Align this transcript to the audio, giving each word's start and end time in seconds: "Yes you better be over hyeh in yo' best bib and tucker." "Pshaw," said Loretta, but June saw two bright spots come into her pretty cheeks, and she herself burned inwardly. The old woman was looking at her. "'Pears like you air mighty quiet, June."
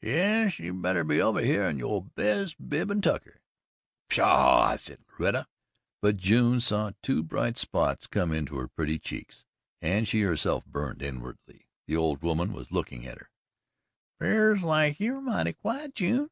"Yes 0.00 0.60
you 0.60 0.72
better 0.72 1.02
be 1.02 1.20
over 1.20 1.40
hyeh 1.40 1.68
in 1.68 1.80
yo' 1.80 2.00
best 2.02 2.68
bib 2.68 2.92
and 2.92 3.02
tucker." 3.02 3.40
"Pshaw," 4.08 4.76
said 4.76 5.00
Loretta, 5.18 5.48
but 6.00 6.16
June 6.16 6.60
saw 6.60 6.92
two 7.02 7.24
bright 7.24 7.58
spots 7.58 8.06
come 8.06 8.30
into 8.32 8.56
her 8.58 8.68
pretty 8.68 9.00
cheeks, 9.00 9.44
and 9.82 10.06
she 10.06 10.20
herself 10.20 10.64
burned 10.64 11.02
inwardly. 11.02 11.66
The 11.88 11.96
old 11.96 12.22
woman 12.22 12.52
was 12.52 12.70
looking 12.70 13.04
at 13.04 13.18
her. 13.18 13.30
"'Pears 14.20 14.62
like 14.62 15.00
you 15.00 15.14
air 15.16 15.20
mighty 15.20 15.54
quiet, 15.54 15.96
June." 15.96 16.30